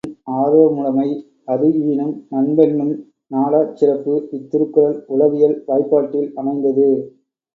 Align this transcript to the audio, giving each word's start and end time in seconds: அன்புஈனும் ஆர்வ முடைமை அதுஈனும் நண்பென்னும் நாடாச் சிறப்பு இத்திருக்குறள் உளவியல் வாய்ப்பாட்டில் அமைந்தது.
அன்புஈனும் 0.03 0.13
ஆர்வ 0.35 0.61
முடைமை 0.75 1.09
அதுஈனும் 1.47 2.15
நண்பென்னும் 2.29 2.93
நாடாச் 3.31 3.75
சிறப்பு 3.75 4.15
இத்திருக்குறள் 4.37 4.97
உளவியல் 5.07 5.57
வாய்ப்பாட்டில் 5.67 6.29
அமைந்தது. 6.35 6.89